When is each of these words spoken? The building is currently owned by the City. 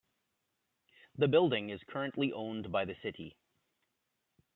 The 1.15 1.27
building 1.27 1.69
is 1.69 1.83
currently 1.87 2.33
owned 2.33 2.71
by 2.71 2.85
the 2.85 2.95
City. 3.03 3.37